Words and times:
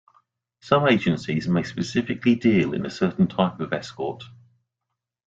Some 0.61 0.87
agencies 0.87 1.47
may 1.47 1.61
specifically 1.61 2.33
deal 2.33 2.73
in 2.73 2.87
a 2.87 2.89
certain 2.89 3.27
type 3.27 3.59
of 3.59 3.71
escort. 3.71 4.23